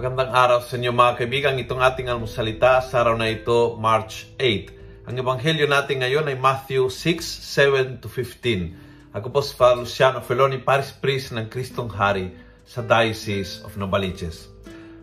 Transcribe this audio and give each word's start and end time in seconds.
Magandang 0.00 0.32
araw 0.32 0.64
sa 0.64 0.80
inyo 0.80 0.96
mga 0.96 1.12
kaibigan. 1.12 1.60
Itong 1.60 1.84
ating 1.84 2.08
almusalita 2.08 2.80
sa 2.80 3.04
araw 3.04 3.20
na 3.20 3.28
ito, 3.28 3.76
March 3.76 4.32
8. 4.40 5.04
Ang 5.04 5.20
ebanghelyo 5.20 5.68
natin 5.68 6.00
ngayon 6.00 6.24
ay 6.24 6.40
Matthew 6.40 6.88
6, 6.88 7.20
7 7.20 8.00
to 8.00 8.08
15. 8.08 9.12
Ako 9.12 9.28
po 9.28 9.44
si 9.44 9.52
Father 9.52 9.84
Luciano 9.84 10.24
Feloni, 10.24 10.56
Paris 10.56 10.88
Priest 10.88 11.36
ng 11.36 11.52
Kristong 11.52 11.92
Hari 11.92 12.32
sa 12.64 12.80
Diocese 12.80 13.60
of 13.60 13.76
Novaliches. 13.76 14.48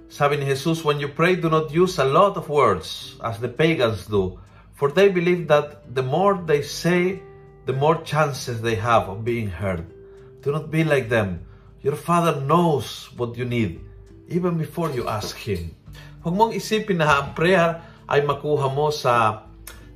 Sabi 0.10 0.42
ni 0.42 0.50
Jesus, 0.50 0.82
When 0.82 0.98
you 0.98 1.14
pray, 1.14 1.38
do 1.38 1.46
not 1.46 1.70
use 1.70 2.02
a 2.02 2.10
lot 2.10 2.34
of 2.34 2.50
words 2.50 3.22
as 3.22 3.38
the 3.38 3.54
pagans 3.54 4.10
do, 4.10 4.42
for 4.74 4.90
they 4.90 5.14
believe 5.14 5.46
that 5.46 5.94
the 5.94 6.02
more 6.02 6.42
they 6.42 6.66
say, 6.66 7.22
the 7.70 7.78
more 7.78 8.02
chances 8.02 8.66
they 8.66 8.82
have 8.82 9.06
of 9.14 9.22
being 9.22 9.54
heard. 9.54 9.86
Do 10.42 10.50
not 10.50 10.74
be 10.74 10.82
like 10.82 11.14
them. 11.14 11.46
Your 11.86 11.94
Father 11.94 12.42
knows 12.42 13.14
what 13.14 13.38
you 13.38 13.46
need 13.46 13.86
even 14.28 14.60
before 14.60 14.92
you 14.92 15.08
ask 15.08 15.36
Him. 15.36 15.72
Huwag 16.24 16.36
mong 16.36 16.54
isipin 16.54 17.00
na 17.00 17.24
ang 17.24 17.32
prayer 17.32 17.80
ay 18.08 18.24
makuha 18.24 18.68
mo 18.72 18.92
sa 18.92 19.48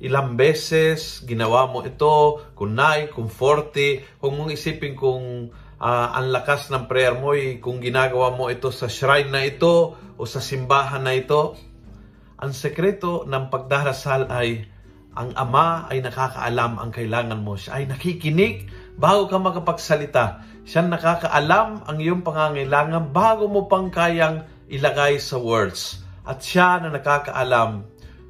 ilang 0.02 0.34
beses, 0.34 1.22
ginawa 1.22 1.70
mo 1.70 1.86
ito, 1.86 2.42
kunay, 2.58 3.12
kung 3.12 3.30
40. 3.30 4.18
Huwag 4.18 4.32
mong 4.34 4.50
isipin 4.50 4.98
kung 4.98 5.54
uh, 5.78 6.08
ang 6.10 6.34
lakas 6.34 6.74
ng 6.74 6.90
prayer 6.90 7.14
mo 7.14 7.38
ay 7.38 7.62
kung 7.62 7.78
ginagawa 7.78 8.34
mo 8.34 8.50
ito 8.50 8.74
sa 8.74 8.90
shrine 8.90 9.30
na 9.30 9.46
ito 9.46 9.94
o 9.94 10.22
sa 10.26 10.42
simbahan 10.42 11.06
na 11.06 11.14
ito. 11.14 11.54
Ang 12.42 12.50
sekreto 12.50 13.22
ng 13.26 13.46
pagdarasal 13.46 14.26
ay 14.26 14.66
ang 15.12 15.36
Ama 15.36 15.92
ay 15.92 16.00
nakakaalam 16.00 16.80
ang 16.80 16.90
kailangan 16.90 17.44
mo. 17.44 17.54
Siya 17.54 17.78
ay 17.78 17.84
nakikinig 17.84 18.72
bago 18.96 19.28
ka 19.28 19.36
makapagsalita. 19.36 20.40
Siya 20.62 20.86
nakakaalam 20.86 21.90
ang 21.90 21.96
iyong 21.98 22.22
pangangailangan 22.22 23.10
bago 23.10 23.50
mo 23.50 23.66
pang 23.66 23.90
kayang 23.90 24.46
ilagay 24.70 25.18
sa 25.18 25.42
words. 25.42 25.98
At 26.22 26.38
siya 26.38 26.78
na 26.78 26.94
nakakaalam 26.94 27.82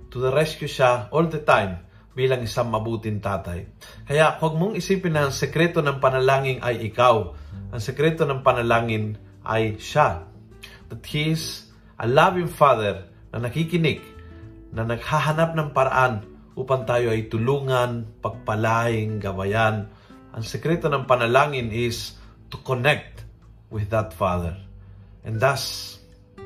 to 0.09 0.17
the 0.21 0.33
rescue 0.33 0.69
siya 0.69 1.13
all 1.13 1.29
the 1.29 1.45
time 1.45 1.85
bilang 2.13 2.45
isang 2.45 2.69
mabuting 2.69 3.21
tatay. 3.21 3.69
Kaya 4.05 4.37
huwag 4.41 4.57
mong 4.57 4.75
isipin 4.77 5.17
na 5.17 5.29
ang 5.29 5.33
sekreto 5.33 5.81
ng 5.81 6.01
panalangin 6.01 6.61
ay 6.61 6.93
ikaw. 6.93 7.33
Ang 7.73 7.81
sekreto 7.81 8.29
ng 8.29 8.45
panalangin 8.45 9.17
ay 9.45 9.81
siya. 9.81 10.29
That 10.93 11.05
He 11.09 11.33
is 11.33 11.73
a 11.97 12.05
loving 12.05 12.49
Father 12.49 13.09
na 13.33 13.49
nakikinig, 13.49 14.05
na 14.73 14.85
naghahanap 14.85 15.53
ng 15.57 15.69
paraan 15.73 16.25
upang 16.53 16.85
tayo 16.85 17.13
ay 17.13 17.33
tulungan, 17.33 18.09
pagpalaing, 18.21 19.21
gabayan. 19.21 19.89
Ang 20.33 20.45
sekreto 20.45 20.89
ng 20.89 21.09
panalangin 21.09 21.73
is 21.73 22.21
to 22.53 22.61
connect 22.61 23.25
with 23.73 23.89
that 23.89 24.13
Father. 24.13 24.55
And 25.25 25.41
that's 25.41 25.99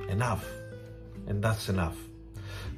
enough. 0.07 0.47
And 1.27 1.43
that's 1.43 1.67
enough. 1.67 1.99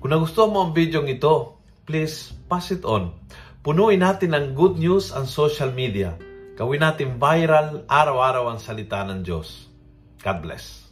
Kung 0.01 0.17
nagustuhan 0.17 0.51
mo 0.51 0.65
ang 0.65 0.73
video 0.73 1.05
ito, 1.05 1.61
please 1.85 2.33
pass 2.49 2.73
it 2.73 2.89
on. 2.89 3.13
Punuin 3.61 4.01
natin 4.01 4.33
ng 4.33 4.57
good 4.57 4.81
news 4.81 5.13
ang 5.13 5.29
social 5.29 5.69
media. 5.77 6.17
Gawin 6.57 6.81
natin 6.81 7.21
viral 7.21 7.85
araw-araw 7.85 8.49
ang 8.49 8.59
salita 8.59 9.05
ng 9.05 9.21
Diyos. 9.21 9.69
God 10.25 10.39
bless. 10.41 10.88